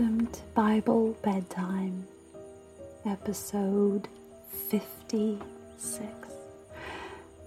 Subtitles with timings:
[0.00, 2.06] Welcome to Bible Bedtime,
[3.04, 4.08] episode
[4.70, 6.08] 56.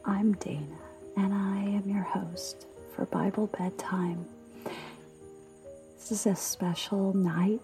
[0.05, 0.77] I'm Dana,
[1.17, 4.27] and I am your host for Bible Bedtime.
[5.95, 7.59] This is a special night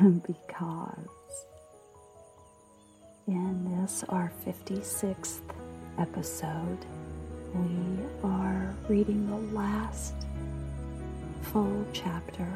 [0.24, 1.46] because
[3.26, 5.40] in this, our 56th
[5.98, 6.86] episode,
[7.52, 10.14] we are reading the last
[11.42, 12.46] full chapter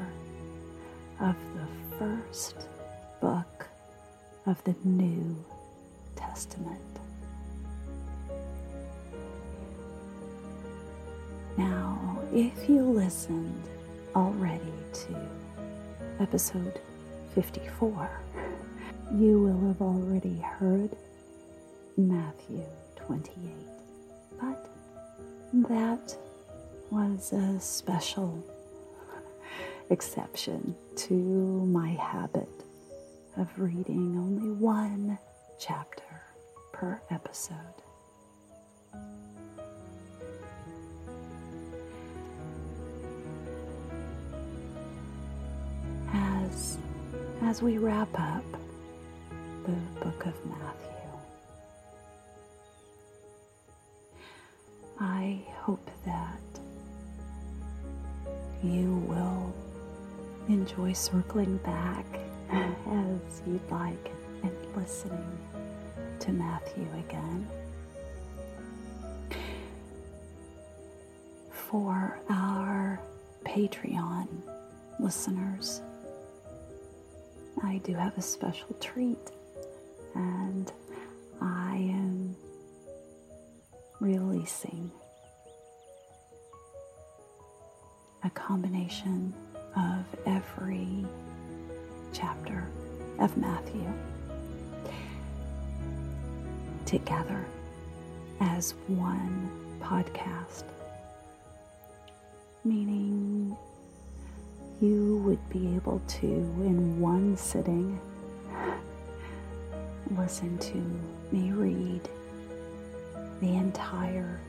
[1.21, 2.57] of the first
[3.21, 3.67] book
[4.47, 5.45] of the New
[6.17, 6.81] Testament.
[11.57, 13.69] Now, if you listened
[14.15, 15.17] already to
[16.21, 16.81] episode
[17.35, 18.11] 54,
[19.15, 20.91] you will have already heard
[21.97, 22.65] Matthew
[22.97, 23.31] 28.
[24.41, 24.69] But
[25.71, 26.17] that
[26.91, 28.43] was a special
[29.91, 32.49] exception to my habit
[33.37, 35.19] of reading only one
[35.59, 36.23] chapter
[36.73, 37.57] per episode.
[46.13, 46.79] As,
[47.43, 48.45] as we wrap up
[49.67, 49.73] the
[50.05, 50.91] book of Matthew,
[55.01, 56.41] I hope that
[58.63, 59.53] you will
[60.49, 62.05] enjoy circling back
[62.51, 64.11] as you'd like
[64.43, 65.39] and listening
[66.21, 67.49] to Matthew again.
[71.51, 73.01] For our
[73.45, 74.29] Patreon
[75.01, 75.81] listeners,
[77.63, 79.31] I do have a special treat,
[80.15, 80.71] and
[81.41, 82.37] I am
[84.01, 84.91] releasing
[88.23, 89.33] a combination
[89.77, 91.05] of every
[92.13, 92.69] chapter
[93.19, 93.85] of Matthew
[96.87, 97.45] together
[98.41, 100.65] as one podcast,
[102.65, 103.57] meaning
[104.81, 107.99] you would be able to, in one sitting,
[110.17, 110.77] listen to
[111.35, 112.09] me read
[113.41, 114.41] the entire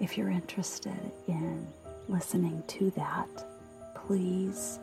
[0.00, 1.66] If you're interested in
[2.08, 3.28] listening to that,
[4.06, 4.78] please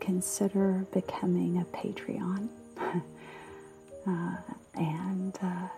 [0.00, 2.48] consider becoming a Patreon.
[4.06, 4.36] uh,
[4.74, 5.68] and uh,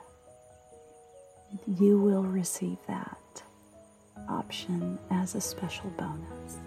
[1.78, 3.42] you will receive that
[4.28, 6.58] option as a special bonus.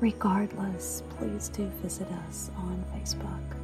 [0.00, 3.59] Regardless, please do visit us on Facebook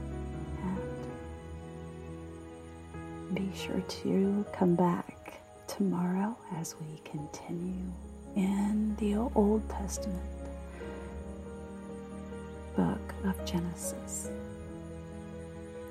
[3.36, 7.92] be sure to come back tomorrow as we continue
[8.34, 10.22] in the Old Testament.
[12.74, 14.30] Book of Genesis,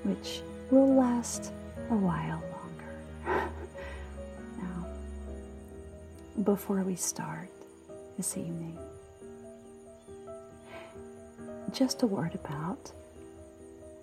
[0.02, 1.52] which will last
[1.92, 2.42] a while
[3.28, 3.48] longer.
[4.58, 4.88] now,
[6.44, 7.50] before we start
[8.18, 8.76] this evening,
[11.74, 12.92] just a word about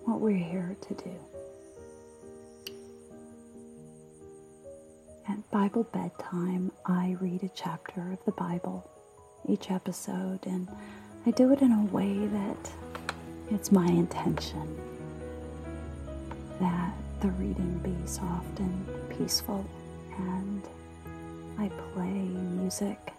[0.05, 1.32] what we're here to do.
[5.53, 8.89] Bible bedtime, I read a chapter of the Bible
[9.47, 10.67] each episode, and
[11.27, 12.71] I do it in a way that
[13.51, 14.75] it's my intention
[16.59, 16.91] that
[17.21, 19.63] the reading be soft and peaceful,
[20.17, 20.63] and
[21.59, 23.13] I play music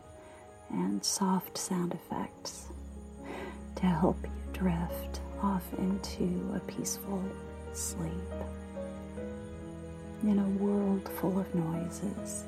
[0.70, 2.66] and soft sound effects
[3.76, 7.22] to help you drift off into a peaceful
[7.72, 8.10] sleep
[10.28, 12.44] in a world full of noises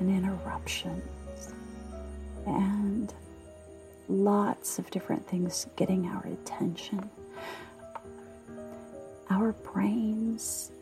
[0.00, 1.52] and interruptions
[2.46, 3.14] and
[4.08, 7.08] lots of different things getting our attention.
[9.28, 10.72] Our brains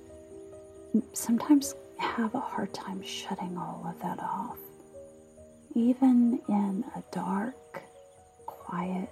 [1.13, 4.57] sometimes have a hard time shutting all of that off.
[5.75, 7.83] Even in a dark,
[8.47, 9.11] quiet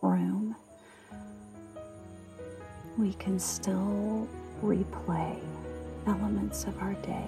[0.00, 0.54] room,
[2.96, 4.28] we can still
[4.62, 5.40] replay
[6.06, 7.26] elements of our day.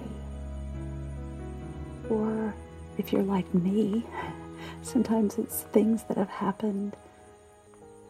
[2.09, 2.53] Or
[2.97, 4.05] if you're like me,
[4.81, 6.95] sometimes it's things that have happened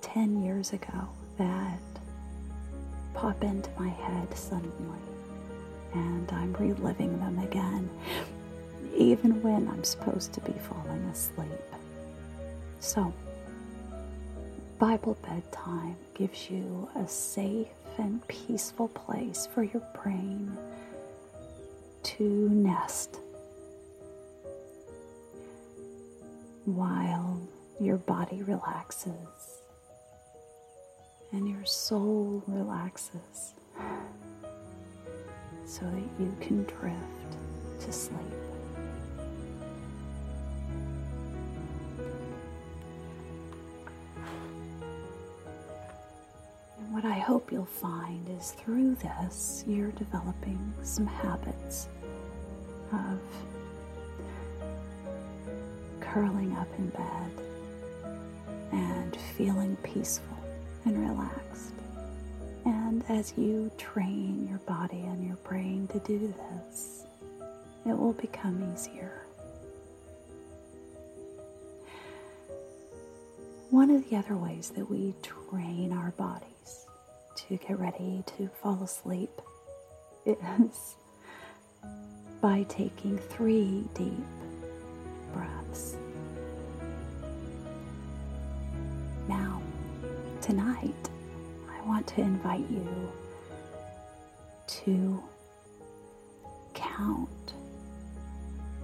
[0.02, 1.80] 10 years ago that
[3.14, 5.00] pop into my head suddenly,
[5.94, 7.90] and I'm reliving them again,
[8.96, 11.50] even when I'm supposed to be falling asleep.
[12.80, 13.14] So,
[14.78, 20.58] Bible bedtime gives you a safe and peaceful place for your brain
[22.04, 23.20] to nest
[26.66, 27.40] while
[27.80, 29.62] your body relaxes
[31.32, 33.54] and your soul relaxes
[35.66, 37.02] so that you can drift
[37.80, 38.45] to sleep.
[47.26, 51.88] Hope you'll find is through this, you're developing some habits
[52.94, 53.20] of
[56.00, 57.32] curling up in bed
[58.72, 60.38] and feeling peaceful
[60.86, 61.74] and relaxed.
[62.64, 67.06] And as you train your body and your brain to do this,
[67.88, 69.24] it will become easier.
[73.72, 76.55] One of the other ways that we train our bodies
[77.48, 79.42] to get ready to fall asleep
[80.26, 80.96] is
[82.42, 84.26] by taking three deep
[85.34, 85.96] breaths.
[89.28, 89.62] Now,
[90.42, 91.10] tonight,
[91.70, 93.12] I want to invite you
[94.68, 95.24] to
[96.74, 97.54] count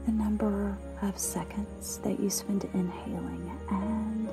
[0.05, 4.29] the number of seconds that you spend inhaling and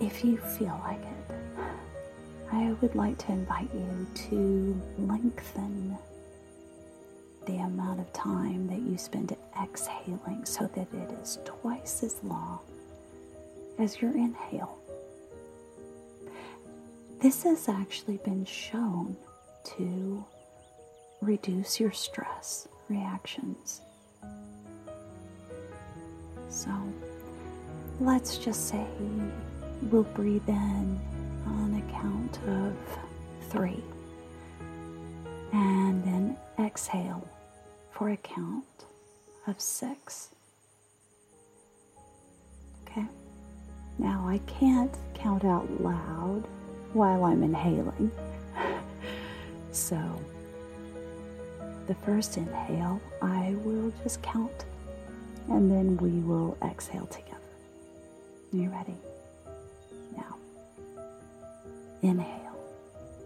[0.00, 1.19] if you feel like it,
[2.52, 5.96] I would like to invite you to lengthen
[7.46, 12.58] the amount of time that you spend exhaling so that it is twice as long
[13.78, 14.76] as your inhale.
[17.20, 19.16] This has actually been shown
[19.76, 20.24] to
[21.20, 23.80] reduce your stress reactions.
[26.48, 26.70] So
[28.00, 28.84] let's just say
[29.82, 30.98] we'll breathe in
[31.46, 32.76] on a count of
[33.50, 33.82] three
[35.52, 37.26] and then exhale
[37.90, 38.64] for a count
[39.46, 40.28] of six.
[42.84, 43.06] Okay?
[43.98, 46.44] Now I can't count out loud
[46.92, 48.10] while I'm inhaling.
[49.72, 49.98] so
[51.86, 54.64] the first inhale, I will just count
[55.48, 57.36] and then we will exhale together.
[58.52, 58.96] Are you ready?
[62.02, 62.56] Inhale.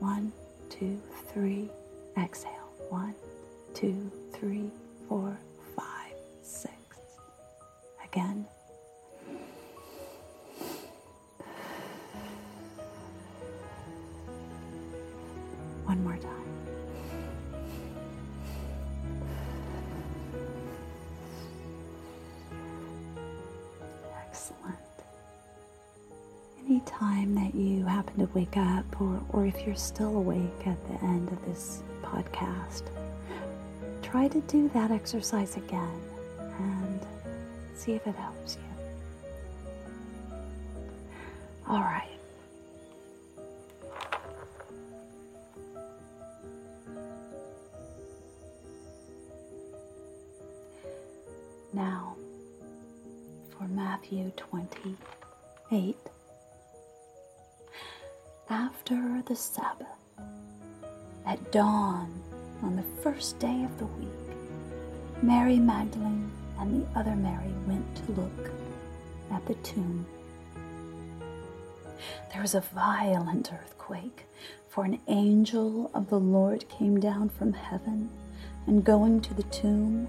[0.00, 0.32] One,
[0.68, 1.00] two,
[1.32, 1.68] three.
[2.18, 2.50] Exhale.
[2.90, 3.14] One,
[3.72, 4.70] two, three,
[5.08, 5.36] four,
[5.76, 6.72] five, six.
[8.04, 8.46] Again.
[15.84, 16.63] One more time.
[26.84, 31.02] Anytime that you happen to wake up, or, or if you're still awake at the
[31.02, 32.82] end of this podcast,
[34.02, 36.00] try to do that exercise again
[36.58, 37.00] and
[37.74, 38.62] see if it helps you.
[41.66, 42.10] All right.
[51.72, 52.14] Now,
[53.56, 55.96] for Matthew 28.
[58.50, 59.86] After the Sabbath,
[61.24, 62.12] at dawn
[62.62, 64.08] on the first day of the week,
[65.22, 68.50] Mary Magdalene and the other Mary went to look
[69.32, 70.04] at the tomb.
[72.32, 74.26] There was a violent earthquake,
[74.68, 78.10] for an angel of the Lord came down from heaven
[78.66, 80.06] and going to the tomb,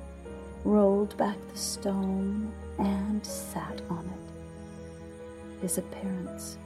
[0.66, 5.62] rolled back the stone and sat on it.
[5.62, 6.58] His appearance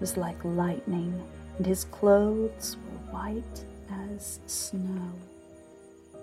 [0.00, 1.22] was like lightning,
[1.56, 3.64] and his clothes were white
[4.12, 5.12] as snow.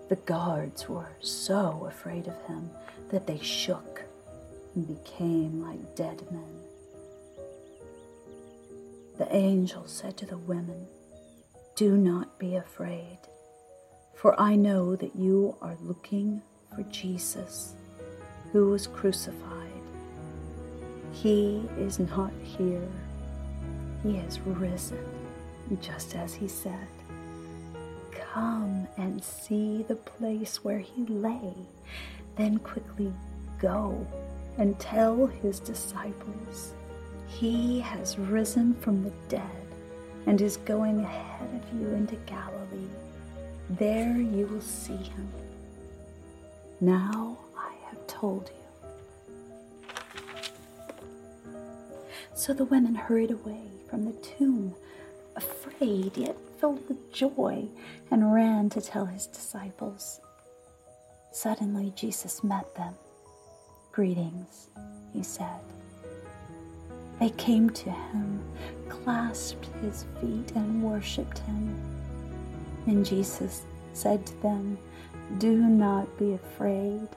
[0.10, 2.70] The guards were so afraid of him
[3.10, 4.04] that they shook
[4.75, 6.62] and became like dead men.
[9.18, 10.88] The angel said to the women,
[11.75, 13.20] Do not be afraid,
[14.16, 16.42] for I know that you are looking
[16.75, 17.74] for Jesus,
[18.51, 19.70] who was crucified.
[21.12, 22.88] He is not here,
[24.03, 25.03] he has risen,
[25.81, 26.88] just as he said.
[28.12, 31.53] Come and see the place where he lay,
[32.36, 33.13] then quickly
[33.60, 34.05] go
[34.58, 36.74] and tell his disciples,
[37.27, 39.65] He has risen from the dead
[40.25, 42.89] and is going ahead of you into Galilee.
[43.70, 45.29] There you will see him.
[46.79, 48.61] Now I have told you.
[52.41, 54.74] So the women hurried away from the tomb,
[55.36, 57.67] afraid yet filled with joy,
[58.10, 60.19] and ran to tell his disciples.
[61.31, 62.95] Suddenly Jesus met them.
[63.91, 64.71] Greetings,
[65.13, 65.60] he said.
[67.19, 68.41] They came to him,
[68.89, 71.79] clasped his feet, and worshipped him.
[72.88, 74.79] Then Jesus said to them,
[75.38, 77.07] Do not be afraid.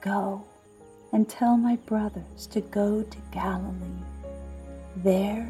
[0.00, 0.42] Go
[1.12, 4.06] and tell my brothers to go to Galilee.
[5.04, 5.48] There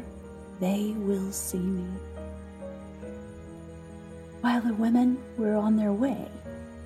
[0.59, 1.87] they will see me.
[4.41, 6.27] While the women were on their way,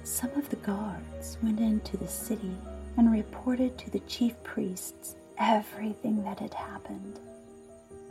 [0.03, 2.55] some of the guards went into the city
[2.96, 7.20] and reported to the chief priests everything that had happened.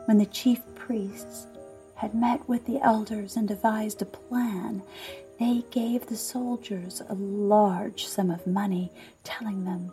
[0.05, 1.47] When the chief priests
[1.95, 4.83] had met with the elders and devised a plan,
[5.39, 8.93] they gave the soldiers a large sum of money,
[9.25, 9.93] telling them,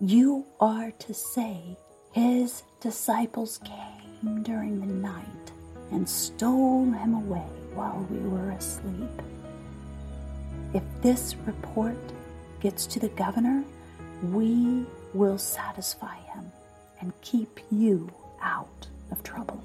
[0.00, 1.78] You are to say,
[2.12, 5.52] His disciples came during the night
[5.90, 9.22] and stole him away while we were asleep.
[10.74, 11.96] If this report
[12.60, 13.64] gets to the governor,
[14.30, 16.52] we will satisfy him
[17.00, 18.10] and keep you
[18.42, 19.62] out of trouble.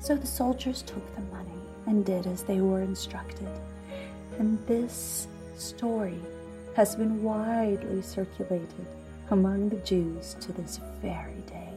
[0.00, 3.48] So the soldiers took the money and did as they were instructed.
[4.40, 6.18] And this story
[6.74, 8.86] has been widely circulated
[9.30, 11.72] among the Jews to this very day.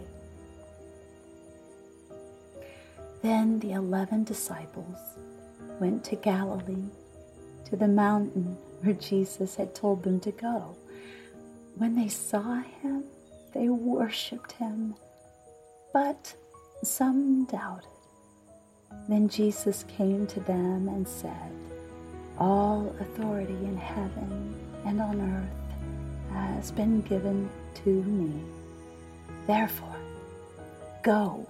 [3.21, 4.97] Then the eleven disciples
[5.79, 6.89] went to Galilee,
[7.65, 10.75] to the mountain where Jesus had told them to go.
[11.75, 13.03] When they saw him,
[13.53, 14.95] they worshipped him,
[15.93, 16.35] but
[16.83, 17.89] some doubted.
[19.07, 21.51] Then Jesus came to them and said,
[22.37, 25.66] All authority in heaven and on earth
[26.37, 27.49] has been given
[27.83, 28.31] to me.
[29.45, 29.95] Therefore,
[31.03, 31.47] go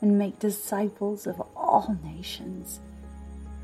[0.00, 2.80] and make disciples of all nations,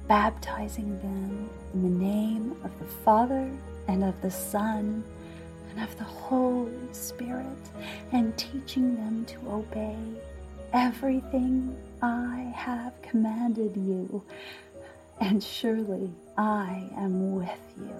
[0.09, 3.51] baptizing them in the name of the Father
[3.89, 5.05] and of the Son
[5.71, 7.47] and of the Holy Spirit,
[8.13, 9.97] and teaching them to obey
[10.73, 14.23] everything I have commanded you.
[15.21, 17.95] And surely I am with you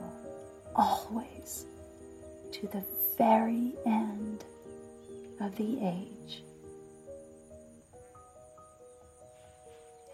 [0.75, 1.67] always
[2.53, 2.83] to the
[3.17, 4.45] very end
[5.41, 6.43] of the age.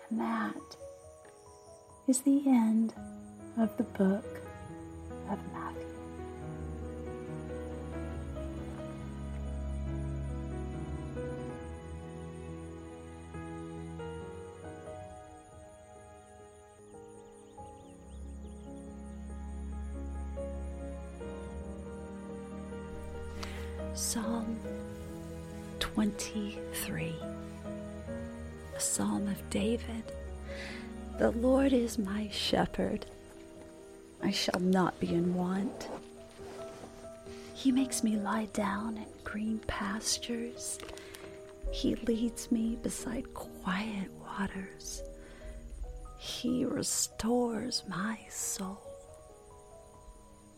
[0.08, 0.76] And that
[2.06, 2.94] is the end
[3.58, 4.40] of the book
[5.28, 5.87] of Matthew.
[24.00, 24.56] Psalm
[25.80, 27.16] 23,
[28.76, 30.04] a psalm of David.
[31.18, 33.06] The Lord is my shepherd.
[34.22, 35.88] I shall not be in want.
[37.54, 40.78] He makes me lie down in green pastures.
[41.72, 45.02] He leads me beside quiet waters.
[46.18, 48.87] He restores my soul.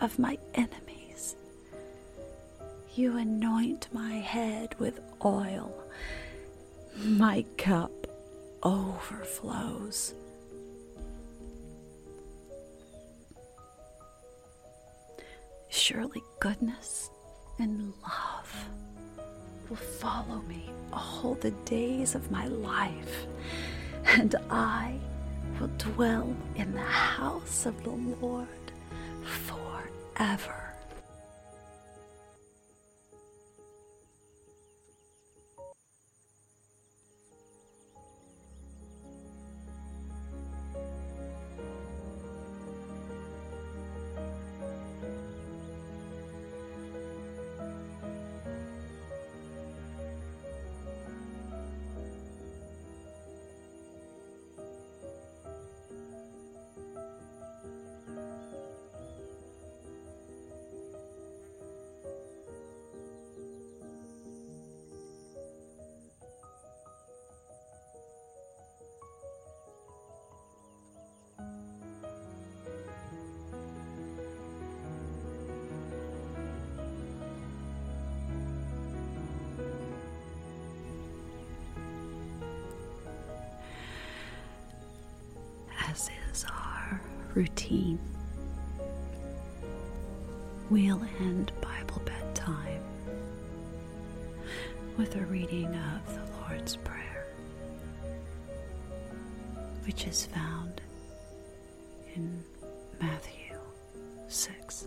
[0.00, 1.36] of my enemies.
[2.94, 5.72] You anoint my head with oil.
[6.96, 7.92] My cup
[8.62, 10.14] overflows.
[15.68, 17.10] Surely goodness
[17.58, 18.66] and love
[19.68, 23.26] will follow me all the days of my life,
[24.06, 24.98] and I
[25.60, 28.48] will dwell in the house of the Lord
[29.22, 29.65] forever.
[30.18, 30.40] As
[87.36, 87.98] routine.
[90.70, 92.82] We'll end Bible bedtime
[94.96, 97.26] with a reading of the Lord's Prayer,
[99.84, 100.80] which is found
[102.14, 102.42] in
[102.98, 103.58] Matthew
[104.28, 104.86] 6.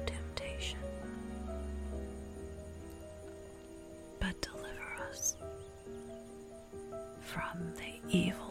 [7.31, 8.50] from the evil